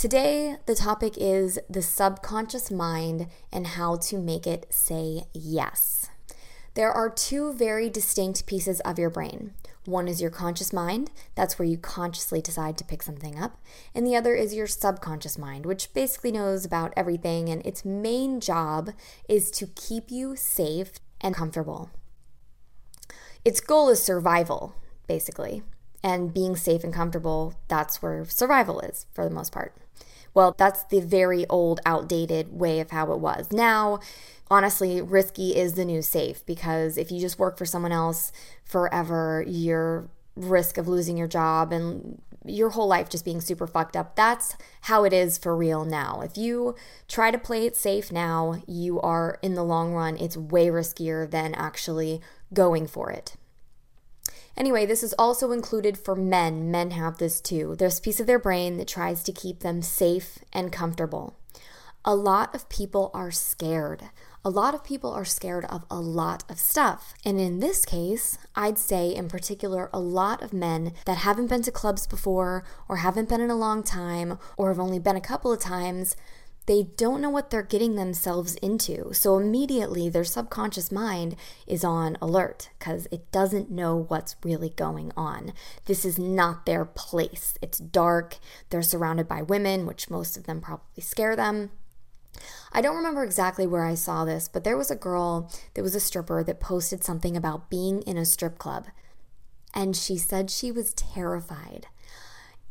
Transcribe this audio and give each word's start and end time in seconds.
Today, 0.00 0.56
the 0.64 0.74
topic 0.74 1.18
is 1.18 1.58
the 1.68 1.82
subconscious 1.82 2.70
mind 2.70 3.26
and 3.52 3.66
how 3.66 3.96
to 3.96 4.16
make 4.16 4.46
it 4.46 4.64
say 4.70 5.24
yes. 5.34 6.08
There 6.72 6.90
are 6.90 7.10
two 7.10 7.52
very 7.52 7.90
distinct 7.90 8.46
pieces 8.46 8.80
of 8.80 8.98
your 8.98 9.10
brain. 9.10 9.52
One 9.84 10.08
is 10.08 10.22
your 10.22 10.30
conscious 10.30 10.72
mind, 10.72 11.10
that's 11.34 11.58
where 11.58 11.68
you 11.68 11.76
consciously 11.76 12.40
decide 12.40 12.78
to 12.78 12.84
pick 12.84 13.02
something 13.02 13.38
up, 13.38 13.60
and 13.94 14.06
the 14.06 14.16
other 14.16 14.34
is 14.34 14.54
your 14.54 14.66
subconscious 14.66 15.36
mind, 15.36 15.66
which 15.66 15.92
basically 15.92 16.32
knows 16.32 16.64
about 16.64 16.94
everything, 16.96 17.50
and 17.50 17.60
its 17.66 17.84
main 17.84 18.40
job 18.40 18.92
is 19.28 19.50
to 19.50 19.66
keep 19.66 20.10
you 20.10 20.34
safe 20.34 20.92
and 21.20 21.34
comfortable. 21.34 21.90
Its 23.44 23.60
goal 23.60 23.90
is 23.90 24.02
survival, 24.02 24.74
basically, 25.06 25.62
and 26.02 26.32
being 26.32 26.56
safe 26.56 26.84
and 26.84 26.92
comfortable, 26.92 27.54
that's 27.68 28.02
where 28.02 28.24
survival 28.24 28.80
is 28.80 29.06
for 29.12 29.24
the 29.24 29.34
most 29.34 29.52
part. 29.52 29.74
Well, 30.32 30.54
that's 30.56 30.84
the 30.84 31.00
very 31.00 31.46
old, 31.48 31.80
outdated 31.84 32.52
way 32.52 32.80
of 32.80 32.90
how 32.90 33.12
it 33.12 33.18
was. 33.18 33.52
Now, 33.52 34.00
honestly, 34.50 35.00
risky 35.00 35.56
is 35.56 35.74
the 35.74 35.84
new 35.84 36.02
safe 36.02 36.44
because 36.46 36.96
if 36.96 37.10
you 37.10 37.20
just 37.20 37.38
work 37.38 37.58
for 37.58 37.66
someone 37.66 37.92
else 37.92 38.32
forever, 38.64 39.44
your 39.46 40.08
risk 40.36 40.78
of 40.78 40.88
losing 40.88 41.16
your 41.16 41.26
job 41.26 41.72
and 41.72 42.22
your 42.44 42.70
whole 42.70 42.86
life 42.86 43.10
just 43.10 43.24
being 43.24 43.40
super 43.40 43.66
fucked 43.66 43.96
up. 43.96 44.16
That's 44.16 44.56
how 44.82 45.04
it 45.04 45.12
is 45.12 45.36
for 45.36 45.54
real 45.54 45.84
now. 45.84 46.22
If 46.22 46.38
you 46.38 46.74
try 47.06 47.30
to 47.30 47.38
play 47.38 47.66
it 47.66 47.76
safe 47.76 48.10
now, 48.10 48.62
you 48.66 49.00
are 49.00 49.38
in 49.42 49.54
the 49.54 49.64
long 49.64 49.92
run, 49.92 50.16
it's 50.16 50.36
way 50.36 50.68
riskier 50.68 51.30
than 51.30 51.54
actually 51.54 52.20
going 52.54 52.86
for 52.86 53.10
it. 53.10 53.36
Anyway, 54.60 54.84
this 54.84 55.02
is 55.02 55.14
also 55.18 55.52
included 55.52 55.96
for 55.96 56.14
men. 56.14 56.70
Men 56.70 56.90
have 56.90 57.16
this 57.16 57.40
too. 57.40 57.74
There's 57.78 57.98
a 57.98 58.02
piece 58.02 58.20
of 58.20 58.26
their 58.26 58.38
brain 58.38 58.76
that 58.76 58.88
tries 58.88 59.22
to 59.22 59.32
keep 59.32 59.60
them 59.60 59.80
safe 59.80 60.38
and 60.52 60.70
comfortable. 60.70 61.34
A 62.04 62.14
lot 62.14 62.54
of 62.54 62.68
people 62.68 63.10
are 63.14 63.30
scared. 63.30 64.10
A 64.44 64.50
lot 64.50 64.74
of 64.74 64.84
people 64.84 65.12
are 65.12 65.24
scared 65.24 65.64
of 65.64 65.86
a 65.90 65.98
lot 65.98 66.44
of 66.50 66.58
stuff. 66.58 67.14
And 67.24 67.40
in 67.40 67.60
this 67.60 67.86
case, 67.86 68.36
I'd 68.54 68.76
say 68.76 69.08
in 69.14 69.28
particular, 69.28 69.88
a 69.94 69.98
lot 69.98 70.42
of 70.42 70.52
men 70.52 70.92
that 71.06 71.16
haven't 71.16 71.46
been 71.46 71.62
to 71.62 71.72
clubs 71.72 72.06
before, 72.06 72.62
or 72.86 72.96
haven't 72.96 73.30
been 73.30 73.40
in 73.40 73.48
a 73.48 73.56
long 73.56 73.82
time, 73.82 74.38
or 74.58 74.68
have 74.68 74.78
only 74.78 74.98
been 74.98 75.16
a 75.16 75.22
couple 75.22 75.50
of 75.50 75.58
times, 75.58 76.16
they 76.66 76.82
don't 76.82 77.20
know 77.20 77.30
what 77.30 77.50
they're 77.50 77.62
getting 77.62 77.96
themselves 77.96 78.54
into. 78.56 79.12
So 79.12 79.38
immediately 79.38 80.08
their 80.08 80.24
subconscious 80.24 80.92
mind 80.92 81.36
is 81.66 81.82
on 81.84 82.16
alert 82.20 82.70
because 82.78 83.08
it 83.10 83.30
doesn't 83.32 83.70
know 83.70 84.04
what's 84.08 84.36
really 84.44 84.70
going 84.70 85.12
on. 85.16 85.52
This 85.86 86.04
is 86.04 86.18
not 86.18 86.66
their 86.66 86.84
place. 86.84 87.54
It's 87.60 87.78
dark. 87.78 88.38
They're 88.68 88.82
surrounded 88.82 89.26
by 89.26 89.42
women, 89.42 89.86
which 89.86 90.10
most 90.10 90.36
of 90.36 90.44
them 90.44 90.60
probably 90.60 91.02
scare 91.02 91.34
them. 91.34 91.70
I 92.72 92.80
don't 92.80 92.96
remember 92.96 93.24
exactly 93.24 93.66
where 93.66 93.84
I 93.84 93.94
saw 93.94 94.24
this, 94.24 94.46
but 94.46 94.62
there 94.62 94.76
was 94.76 94.90
a 94.90 94.96
girl 94.96 95.50
that 95.74 95.82
was 95.82 95.94
a 95.94 96.00
stripper 96.00 96.44
that 96.44 96.60
posted 96.60 97.02
something 97.02 97.36
about 97.36 97.68
being 97.68 98.02
in 98.02 98.16
a 98.16 98.24
strip 98.24 98.58
club. 98.58 98.86
And 99.74 99.96
she 99.96 100.16
said 100.16 100.50
she 100.50 100.70
was 100.70 100.94
terrified. 100.94 101.86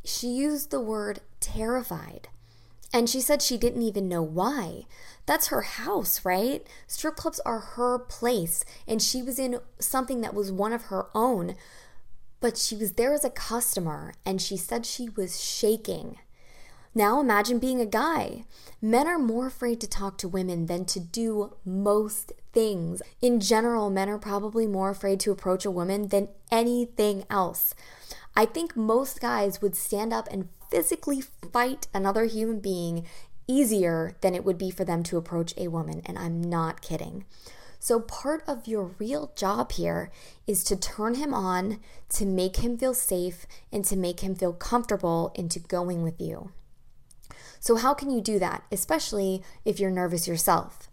She 0.03 0.27
used 0.27 0.71
the 0.71 0.79
word 0.79 1.19
terrified. 1.39 2.29
And 2.91 3.09
she 3.09 3.21
said 3.21 3.41
she 3.41 3.57
didn't 3.57 3.83
even 3.83 4.09
know 4.09 4.23
why. 4.23 4.85
That's 5.25 5.47
her 5.47 5.61
house, 5.61 6.25
right? 6.25 6.65
Strip 6.87 7.15
clubs 7.15 7.39
are 7.41 7.59
her 7.59 7.99
place. 7.99 8.65
And 8.87 9.01
she 9.01 9.21
was 9.21 9.37
in 9.37 9.59
something 9.77 10.21
that 10.21 10.33
was 10.33 10.51
one 10.51 10.73
of 10.73 10.83
her 10.83 11.07
own. 11.13 11.55
But 12.39 12.57
she 12.57 12.75
was 12.75 12.93
there 12.93 13.13
as 13.13 13.23
a 13.23 13.29
customer 13.29 14.13
and 14.25 14.41
she 14.41 14.57
said 14.57 14.85
she 14.85 15.09
was 15.09 15.43
shaking. 15.43 16.17
Now 16.95 17.19
imagine 17.19 17.59
being 17.59 17.79
a 17.79 17.85
guy. 17.85 18.45
Men 18.81 19.07
are 19.07 19.19
more 19.19 19.47
afraid 19.47 19.79
to 19.81 19.87
talk 19.87 20.17
to 20.17 20.27
women 20.27 20.65
than 20.65 20.85
to 20.85 20.99
do 20.99 21.55
most 21.63 22.33
things. 22.53 23.01
In 23.21 23.39
general, 23.39 23.89
men 23.89 24.09
are 24.09 24.17
probably 24.17 24.65
more 24.65 24.89
afraid 24.89 25.19
to 25.21 25.31
approach 25.31 25.65
a 25.65 25.71
woman 25.71 26.07
than 26.07 26.29
anything 26.49 27.25
else. 27.29 27.75
I 28.35 28.45
think 28.45 28.75
most 28.75 29.21
guys 29.21 29.61
would 29.61 29.75
stand 29.75 30.13
up 30.13 30.27
and 30.31 30.49
physically 30.69 31.21
fight 31.21 31.87
another 31.93 32.25
human 32.25 32.59
being 32.59 33.05
easier 33.47 34.15
than 34.21 34.35
it 34.35 34.45
would 34.45 34.57
be 34.57 34.69
for 34.69 34.85
them 34.85 35.03
to 35.03 35.17
approach 35.17 35.53
a 35.57 35.67
woman, 35.67 36.01
and 36.05 36.17
I'm 36.17 36.41
not 36.41 36.81
kidding. 36.81 37.25
So, 37.79 37.99
part 38.01 38.43
of 38.45 38.67
your 38.67 38.91
real 38.99 39.31
job 39.35 39.71
here 39.71 40.11
is 40.45 40.63
to 40.65 40.75
turn 40.75 41.15
him 41.15 41.33
on, 41.33 41.79
to 42.09 42.25
make 42.25 42.57
him 42.57 42.77
feel 42.77 42.93
safe, 42.93 43.47
and 43.71 43.85
to 43.85 43.95
make 43.95 44.19
him 44.19 44.35
feel 44.35 44.53
comfortable 44.53 45.31
into 45.33 45.59
going 45.59 46.03
with 46.03 46.19
you. 46.19 46.51
So, 47.59 47.77
how 47.77 47.93
can 47.93 48.11
you 48.11 48.21
do 48.21 48.37
that, 48.37 48.63
especially 48.71 49.41
if 49.65 49.79
you're 49.79 49.91
nervous 49.91 50.27
yourself? 50.27 50.89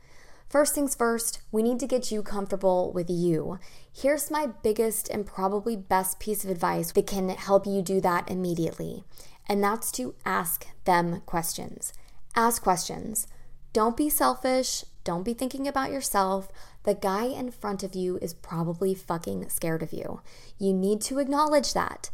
First 0.49 0.77
things 0.77 0.95
first, 0.95 1.41
we 1.51 1.63
need 1.65 1.81
to 1.81 1.89
get 1.89 2.13
you 2.13 2.23
comfortable 2.23 2.93
with 2.93 3.11
you. 3.11 3.59
Here's 3.93 4.31
my 4.31 4.47
biggest 4.47 5.09
and 5.11 5.27
probably 5.27 5.77
best 5.77 6.21
piece 6.21 6.45
of 6.45 6.51
advice 6.51 6.93
that 6.93 7.09
can 7.09 7.31
help 7.31 7.67
you 7.67 7.83
do 7.83 8.01
that 8.01 8.31
immediately 8.31 9.03
and 9.49 9.63
that's 9.63 9.91
to 9.93 10.15
ask 10.25 10.67
them 10.85 11.23
questions. 11.27 11.93
Ask 12.35 12.63
questions. 12.63 13.27
Don't 13.73 13.97
be 13.97 14.09
selfish. 14.09 14.85
Don't 15.05 15.25
be 15.25 15.35
thinking 15.35 15.69
about 15.69 15.93
yourself. 15.93 16.49
The 16.83 16.95
guy 16.95 17.27
in 17.27 17.51
front 17.51 17.83
of 17.83 17.95
you 17.95 18.19
is 18.21 18.35
probably 18.35 18.95
fucking 18.95 19.49
scared 19.49 19.83
of 19.83 19.93
you. 19.93 20.21
You 20.59 20.73
need 20.73 21.01
to 21.03 21.19
acknowledge 21.19 21.75
that. 21.75 22.11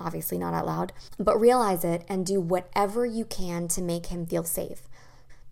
Obviously, 0.00 0.38
not 0.38 0.54
out 0.54 0.66
loud, 0.66 0.92
but 1.18 1.40
realize 1.40 1.84
it 1.84 2.04
and 2.08 2.24
do 2.24 2.40
whatever 2.40 3.04
you 3.04 3.24
can 3.24 3.66
to 3.68 3.82
make 3.82 4.06
him 4.06 4.26
feel 4.26 4.44
safe. 4.44 4.82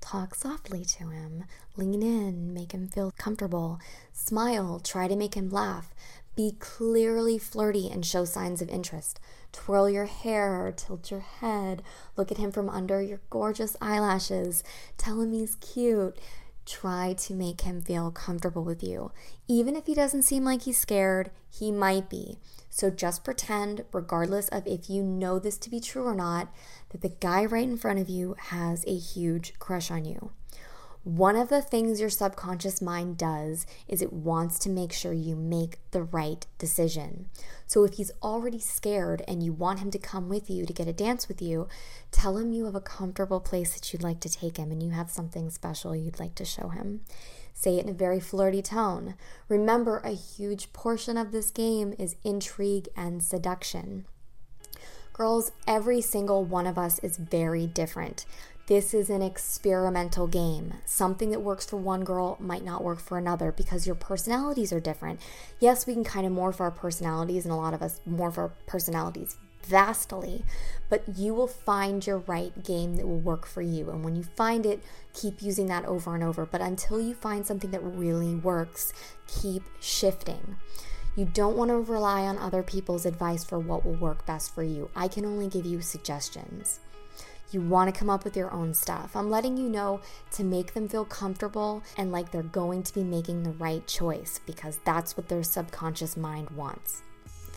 Talk 0.00 0.36
softly 0.36 0.84
to 0.84 1.08
him, 1.08 1.44
lean 1.76 2.02
in, 2.02 2.54
make 2.54 2.72
him 2.72 2.86
feel 2.86 3.12
comfortable, 3.18 3.80
smile, 4.12 4.78
try 4.78 5.08
to 5.08 5.16
make 5.16 5.34
him 5.34 5.50
laugh. 5.50 5.92
Be 6.36 6.54
clearly 6.58 7.38
flirty 7.38 7.88
and 7.88 8.04
show 8.04 8.26
signs 8.26 8.60
of 8.60 8.68
interest. 8.68 9.18
Twirl 9.52 9.88
your 9.88 10.04
hair, 10.04 10.72
tilt 10.76 11.10
your 11.10 11.20
head, 11.20 11.82
look 12.14 12.30
at 12.30 12.36
him 12.36 12.52
from 12.52 12.68
under 12.68 13.00
your 13.00 13.20
gorgeous 13.30 13.74
eyelashes. 13.80 14.62
Tell 14.98 15.22
him 15.22 15.32
he's 15.32 15.56
cute. 15.56 16.18
Try 16.66 17.14
to 17.20 17.32
make 17.32 17.62
him 17.62 17.80
feel 17.80 18.10
comfortable 18.10 18.64
with 18.64 18.82
you. 18.82 19.12
Even 19.48 19.76
if 19.76 19.86
he 19.86 19.94
doesn't 19.94 20.24
seem 20.24 20.44
like 20.44 20.62
he's 20.62 20.76
scared, 20.76 21.30
he 21.48 21.72
might 21.72 22.10
be. 22.10 22.38
So 22.68 22.90
just 22.90 23.24
pretend, 23.24 23.84
regardless 23.92 24.48
of 24.48 24.66
if 24.66 24.90
you 24.90 25.02
know 25.02 25.38
this 25.38 25.56
to 25.58 25.70
be 25.70 25.80
true 25.80 26.04
or 26.04 26.14
not, 26.14 26.52
that 26.90 27.00
the 27.00 27.08
guy 27.08 27.46
right 27.46 27.64
in 27.64 27.78
front 27.78 28.00
of 28.00 28.10
you 28.10 28.36
has 28.38 28.84
a 28.86 28.94
huge 28.94 29.58
crush 29.58 29.90
on 29.90 30.04
you. 30.04 30.32
One 31.06 31.36
of 31.36 31.50
the 31.50 31.62
things 31.62 32.00
your 32.00 32.10
subconscious 32.10 32.82
mind 32.82 33.16
does 33.16 33.64
is 33.86 34.02
it 34.02 34.12
wants 34.12 34.58
to 34.58 34.68
make 34.68 34.92
sure 34.92 35.12
you 35.12 35.36
make 35.36 35.78
the 35.92 36.02
right 36.02 36.44
decision. 36.58 37.28
So 37.68 37.84
if 37.84 37.92
he's 37.92 38.10
already 38.24 38.58
scared 38.58 39.22
and 39.28 39.40
you 39.40 39.52
want 39.52 39.78
him 39.78 39.92
to 39.92 40.00
come 40.00 40.28
with 40.28 40.50
you 40.50 40.66
to 40.66 40.72
get 40.72 40.88
a 40.88 40.92
dance 40.92 41.28
with 41.28 41.40
you, 41.40 41.68
tell 42.10 42.36
him 42.38 42.50
you 42.50 42.64
have 42.64 42.74
a 42.74 42.80
comfortable 42.80 43.38
place 43.38 43.72
that 43.74 43.92
you'd 43.92 44.02
like 44.02 44.18
to 44.18 44.28
take 44.28 44.56
him 44.56 44.72
and 44.72 44.82
you 44.82 44.90
have 44.90 45.08
something 45.08 45.48
special 45.48 45.94
you'd 45.94 46.18
like 46.18 46.34
to 46.34 46.44
show 46.44 46.70
him. 46.70 47.02
Say 47.54 47.76
it 47.76 47.84
in 47.84 47.90
a 47.90 47.94
very 47.94 48.18
flirty 48.18 48.60
tone. 48.60 49.14
Remember, 49.48 49.98
a 49.98 50.10
huge 50.10 50.72
portion 50.72 51.16
of 51.16 51.30
this 51.30 51.52
game 51.52 51.94
is 52.00 52.16
intrigue 52.24 52.88
and 52.96 53.22
seduction. 53.22 54.06
Girls, 55.12 55.52
every 55.68 56.00
single 56.00 56.44
one 56.44 56.66
of 56.66 56.76
us 56.76 56.98
is 56.98 57.16
very 57.16 57.66
different. 57.68 58.26
This 58.66 58.92
is 58.94 59.10
an 59.10 59.22
experimental 59.22 60.26
game. 60.26 60.74
Something 60.84 61.30
that 61.30 61.40
works 61.40 61.64
for 61.64 61.76
one 61.76 62.02
girl 62.02 62.36
might 62.40 62.64
not 62.64 62.82
work 62.82 62.98
for 62.98 63.16
another 63.16 63.52
because 63.52 63.86
your 63.86 63.94
personalities 63.94 64.72
are 64.72 64.80
different. 64.80 65.20
Yes, 65.60 65.86
we 65.86 65.94
can 65.94 66.02
kind 66.02 66.26
of 66.26 66.32
morph 66.32 66.60
our 66.60 66.72
personalities, 66.72 67.44
and 67.44 67.52
a 67.52 67.56
lot 67.56 67.74
of 67.74 67.82
us 67.82 68.00
morph 68.08 68.38
our 68.38 68.50
personalities 68.66 69.36
vastly, 69.62 70.44
but 70.88 71.04
you 71.16 71.32
will 71.32 71.46
find 71.46 72.04
your 72.04 72.18
right 72.18 72.64
game 72.64 72.96
that 72.96 73.06
will 73.06 73.20
work 73.20 73.46
for 73.46 73.62
you. 73.62 73.88
And 73.88 74.04
when 74.04 74.16
you 74.16 74.24
find 74.24 74.66
it, 74.66 74.82
keep 75.12 75.42
using 75.42 75.66
that 75.66 75.84
over 75.84 76.16
and 76.16 76.24
over. 76.24 76.44
But 76.44 76.60
until 76.60 77.00
you 77.00 77.14
find 77.14 77.46
something 77.46 77.70
that 77.70 77.84
really 77.84 78.34
works, 78.34 78.92
keep 79.28 79.62
shifting. 79.80 80.56
You 81.14 81.24
don't 81.24 81.56
want 81.56 81.70
to 81.70 81.78
rely 81.78 82.22
on 82.22 82.36
other 82.36 82.64
people's 82.64 83.06
advice 83.06 83.44
for 83.44 83.60
what 83.60 83.86
will 83.86 83.94
work 83.94 84.26
best 84.26 84.52
for 84.52 84.64
you. 84.64 84.90
I 84.96 85.06
can 85.06 85.24
only 85.24 85.46
give 85.46 85.66
you 85.66 85.80
suggestions. 85.80 86.80
You 87.50 87.60
want 87.60 87.92
to 87.92 87.98
come 87.98 88.10
up 88.10 88.24
with 88.24 88.36
your 88.36 88.52
own 88.52 88.74
stuff. 88.74 89.14
I'm 89.14 89.30
letting 89.30 89.56
you 89.56 89.68
know 89.68 90.00
to 90.32 90.42
make 90.42 90.74
them 90.74 90.88
feel 90.88 91.04
comfortable 91.04 91.82
and 91.96 92.10
like 92.10 92.32
they're 92.32 92.42
going 92.42 92.82
to 92.82 92.94
be 92.94 93.04
making 93.04 93.42
the 93.42 93.50
right 93.52 93.86
choice 93.86 94.40
because 94.46 94.78
that's 94.84 95.16
what 95.16 95.28
their 95.28 95.44
subconscious 95.44 96.16
mind 96.16 96.50
wants. 96.50 97.02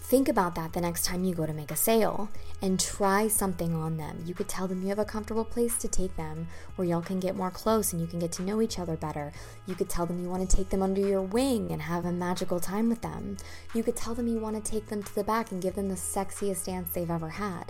Think 0.09 0.27
about 0.27 0.55
that 0.55 0.73
the 0.73 0.81
next 0.81 1.05
time 1.05 1.23
you 1.23 1.35
go 1.35 1.45
to 1.45 1.53
make 1.53 1.69
a 1.69 1.75
sale 1.75 2.29
and 2.63 2.79
try 2.79 3.27
something 3.27 3.75
on 3.75 3.97
them. 3.97 4.23
You 4.25 4.33
could 4.33 4.47
tell 4.47 4.67
them 4.67 4.81
you 4.81 4.89
have 4.89 4.97
a 4.97 5.05
comfortable 5.05 5.45
place 5.45 5.77
to 5.77 5.87
take 5.87 6.15
them 6.17 6.47
where 6.75 6.87
y'all 6.87 7.03
can 7.03 7.19
get 7.19 7.35
more 7.35 7.51
close 7.51 7.93
and 7.93 8.01
you 8.01 8.07
can 8.07 8.17
get 8.17 8.31
to 8.31 8.41
know 8.41 8.59
each 8.59 8.79
other 8.79 8.97
better. 8.97 9.31
You 9.67 9.75
could 9.75 9.87
tell 9.87 10.07
them 10.07 10.19
you 10.19 10.27
want 10.27 10.49
to 10.49 10.55
take 10.55 10.69
them 10.69 10.81
under 10.81 10.99
your 10.99 11.21
wing 11.21 11.71
and 11.71 11.83
have 11.83 12.05
a 12.05 12.11
magical 12.11 12.59
time 12.59 12.89
with 12.89 13.01
them. 13.01 13.37
You 13.75 13.83
could 13.83 13.95
tell 13.95 14.15
them 14.15 14.27
you 14.27 14.39
want 14.39 14.55
to 14.55 14.71
take 14.71 14.87
them 14.87 15.03
to 15.03 15.13
the 15.13 15.23
back 15.23 15.51
and 15.51 15.61
give 15.61 15.75
them 15.75 15.89
the 15.89 15.95
sexiest 15.95 16.65
dance 16.65 16.91
they've 16.91 17.11
ever 17.11 17.29
had. 17.29 17.65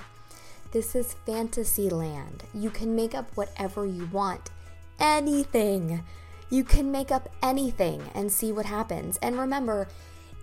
This 0.71 0.93
is 0.93 1.15
fantasy 1.25 1.89
land. 1.89 2.43
You 2.53 2.69
can 2.69 2.95
make 2.95 3.15
up 3.15 3.35
whatever 3.35 3.87
you 3.87 4.05
want. 4.07 4.51
Anything. 4.99 6.03
You 6.51 6.63
can 6.63 6.91
make 6.91 7.11
up 7.11 7.27
anything 7.41 8.03
and 8.13 8.31
see 8.31 8.51
what 8.51 8.67
happens. 8.67 9.17
And 9.17 9.39
remember, 9.39 9.87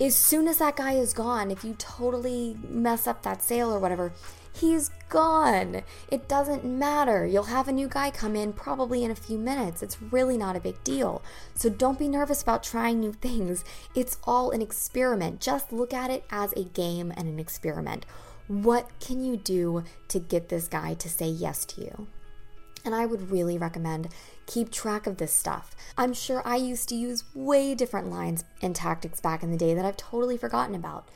as 0.00 0.17
soon 0.17 0.49
as 0.49 0.58
that 0.58 0.76
guy 0.76 0.93
is 0.93 1.12
gone, 1.12 1.50
if 1.50 1.64
you 1.64 1.75
totally 1.78 2.56
mess 2.69 3.06
up 3.06 3.23
that 3.23 3.40
sale 3.40 3.73
or 3.73 3.78
whatever, 3.78 4.12
he's 4.52 4.90
gone. 5.08 5.82
It 6.11 6.28
doesn't 6.28 6.64
matter. 6.64 7.25
You'll 7.25 7.44
have 7.44 7.69
a 7.69 7.73
new 7.73 7.88
guy 7.88 8.11
come 8.11 8.34
in 8.34 8.52
probably 8.52 9.05
in 9.05 9.12
a 9.12 9.17
few 9.17 9.38
minutes. 9.38 9.82
It's 9.82 10.02
really 10.02 10.37
not 10.37 10.56
a 10.56 10.61
big 10.61 10.82
deal. 10.82 11.23
So 11.55 11.69
don't 11.69 11.99
be 11.99 12.08
nervous 12.08 12.43
about 12.43 12.62
trying 12.62 12.99
new 12.99 13.12
things. 13.12 13.64
It's 13.94 14.19
all 14.25 14.50
an 14.50 14.61
experiment. 14.61 15.40
Just 15.40 15.73
look 15.73 15.94
at 15.94 16.11
it 16.11 16.25
as 16.31 16.52
a 16.52 16.64
game 16.64 17.12
and 17.17 17.28
an 17.28 17.38
experiment. 17.38 18.06
What 18.49 18.89
can 19.01 19.25
you 19.25 19.37
do 19.37 19.83
to 20.09 20.21
get 20.21 20.49
this 20.49 20.69
guy 20.69 20.95
to 20.95 21.09
say 21.09 21.27
yes 21.27 21.65
to 21.67 21.81
you? 21.81 22.07
And 22.85 22.95
I 22.95 23.05
would 23.05 23.33
really 23.33 23.59
recommend 23.59 24.09
keep 24.47 24.71
track 24.71 25.09
of 25.09 25.17
this 25.17 25.33
stuff. 25.33 25.75
I'm 25.99 26.13
sure 26.13 26.43
I 26.45 26.55
used 26.55 26.89
to 26.91 26.95
use 26.95 27.25
way 27.35 27.75
different 27.75 28.09
lines 28.09 28.45
and 28.63 28.77
tactics 28.77 29.21
back 29.21 29.43
in 29.43 29.51
the 29.51 29.57
day 29.57 29.75
that 29.75 29.85
I've 29.85 29.97
totally 29.97 30.37
forgotten 30.37 30.77
about. 30.77 31.09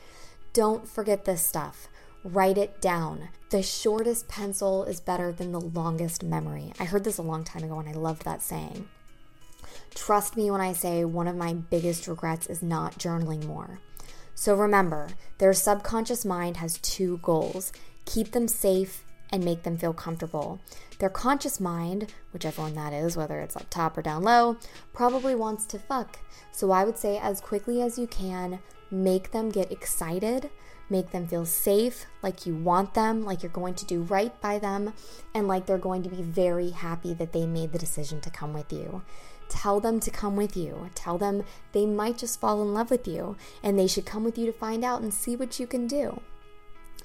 Don't 0.51 0.89
forget 0.89 1.23
this 1.23 1.41
stuff. 1.41 1.87
Write 2.25 2.57
it 2.57 2.81
down. 2.81 3.29
The 3.49 3.63
shortest 3.63 4.27
pencil 4.27 4.83
is 4.83 4.99
better 4.99 5.31
than 5.31 5.53
the 5.53 5.61
longest 5.61 6.23
memory. 6.23 6.73
I 6.77 6.83
heard 6.83 7.05
this 7.05 7.17
a 7.17 7.23
long 7.23 7.45
time 7.45 7.63
ago 7.63 7.79
and 7.79 7.87
I 7.87 7.93
loved 7.93 8.25
that 8.25 8.41
saying. 8.41 8.89
Trust 9.95 10.35
me 10.35 10.51
when 10.51 10.61
I 10.61 10.73
say 10.73 11.05
one 11.05 11.27
of 11.27 11.37
my 11.37 11.53
biggest 11.53 12.07
regrets 12.07 12.47
is 12.47 12.61
not 12.61 12.99
journaling 12.99 13.45
more. 13.45 13.79
So 14.41 14.55
remember, 14.55 15.09
their 15.37 15.53
subconscious 15.53 16.25
mind 16.25 16.57
has 16.57 16.79
two 16.79 17.19
goals 17.21 17.71
keep 18.05 18.31
them 18.31 18.47
safe 18.47 19.05
and 19.31 19.45
make 19.45 19.61
them 19.61 19.77
feel 19.77 19.93
comfortable. 19.93 20.59
Their 20.97 21.11
conscious 21.11 21.59
mind, 21.59 22.11
whichever 22.33 22.63
one 22.63 22.73
that 22.73 22.91
is, 22.91 23.15
whether 23.15 23.39
it's 23.39 23.55
up 23.55 23.69
top 23.69 23.99
or 23.99 24.01
down 24.01 24.23
low, 24.23 24.57
probably 24.93 25.35
wants 25.35 25.65
to 25.67 25.77
fuck. 25.77 26.17
So 26.51 26.71
I 26.71 26.85
would 26.85 26.97
say, 26.97 27.19
as 27.19 27.39
quickly 27.39 27.83
as 27.83 27.99
you 27.99 28.07
can, 28.07 28.57
make 28.89 29.29
them 29.29 29.49
get 29.49 29.71
excited, 29.71 30.49
make 30.89 31.11
them 31.11 31.27
feel 31.27 31.45
safe, 31.45 32.07
like 32.23 32.47
you 32.47 32.55
want 32.55 32.95
them, 32.95 33.23
like 33.23 33.43
you're 33.43 33.51
going 33.51 33.75
to 33.75 33.85
do 33.85 34.01
right 34.01 34.41
by 34.41 34.57
them, 34.57 34.93
and 35.35 35.47
like 35.47 35.67
they're 35.67 35.77
going 35.77 36.01
to 36.01 36.09
be 36.09 36.23
very 36.23 36.71
happy 36.71 37.13
that 37.13 37.31
they 37.31 37.45
made 37.45 37.73
the 37.73 37.77
decision 37.77 38.19
to 38.21 38.31
come 38.31 38.53
with 38.53 38.73
you. 38.73 39.03
Tell 39.51 39.81
them 39.81 39.99
to 39.99 40.09
come 40.09 40.37
with 40.37 40.55
you. 40.55 40.89
Tell 40.95 41.17
them 41.17 41.43
they 41.73 41.85
might 41.85 42.17
just 42.17 42.39
fall 42.39 42.61
in 42.61 42.73
love 42.73 42.89
with 42.89 43.05
you 43.05 43.35
and 43.61 43.77
they 43.77 43.85
should 43.85 44.05
come 44.05 44.23
with 44.23 44.37
you 44.37 44.45
to 44.45 44.53
find 44.53 44.81
out 44.85 45.01
and 45.01 45.13
see 45.13 45.35
what 45.35 45.59
you 45.59 45.67
can 45.67 45.87
do. 45.87 46.21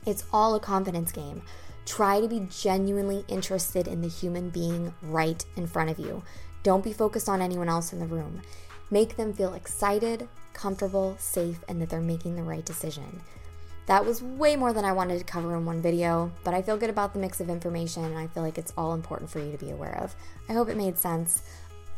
It's 0.07 0.25
all 0.33 0.55
a 0.55 0.61
confidence 0.61 1.11
game. 1.11 1.43
Try 1.87 2.21
to 2.21 2.29
be 2.29 2.47
genuinely 2.49 3.25
interested 3.27 3.89
in 3.89 4.01
the 4.01 4.09
human 4.09 4.51
being 4.51 4.95
right 5.03 5.45
in 5.57 5.67
front 5.67 5.91
of 5.91 5.99
you. 5.99 6.23
Don't 6.63 6.85
be 6.85 6.93
focused 6.93 7.29
on 7.29 7.43
anyone 7.43 7.69
else 7.69 7.93
in 7.93 7.99
the 7.99 8.07
room. 8.07 8.43
Make 8.93 9.17
them 9.17 9.33
feel 9.35 9.55
excited, 9.55 10.29
comfortable, 10.53 11.17
safe, 11.19 11.65
and 11.69 11.83
that 11.83 11.91
they're 11.91 12.01
making 12.01 12.37
the 12.37 12.45
right 12.45 12.65
decision. 12.65 13.23
That 13.87 14.07
was 14.07 14.23
way 14.23 14.55
more 14.55 14.73
than 14.73 14.85
I 14.85 14.93
wanted 14.93 15.19
to 15.19 15.25
cover 15.25 15.57
in 15.57 15.65
one 15.65 15.83
video, 15.83 16.31
but 16.45 16.55
I 16.55 16.63
feel 16.63 16.77
good 16.77 16.91
about 16.91 17.13
the 17.13 17.19
mix 17.19 17.41
of 17.41 17.51
information 17.51 18.05
and 18.05 18.17
I 18.17 18.29
feel 18.29 18.45
like 18.45 18.59
it's 18.59 18.73
all 18.77 18.95
important 18.95 19.31
for 19.31 19.41
you 19.41 19.51
to 19.51 19.59
be 19.59 19.71
aware 19.71 19.99
of. 20.01 20.15
I 20.49 20.53
hope 20.53 20.69
it 20.69 20.77
made 20.77 20.97
sense. 20.97 21.43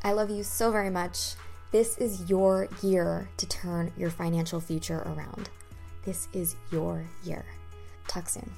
I 0.02 0.12
love 0.12 0.30
you 0.30 0.42
so 0.42 0.70
very 0.70 0.90
much. 0.90 1.34
This 1.70 1.98
is 1.98 2.30
your 2.30 2.68
year 2.82 3.28
to 3.36 3.46
turn 3.46 3.92
your 3.96 4.10
financial 4.10 4.60
future 4.60 5.00
around. 5.00 5.50
This 6.04 6.28
is 6.32 6.56
your 6.70 7.04
year. 7.24 7.44
Talk 8.06 8.28
soon. 8.28 8.50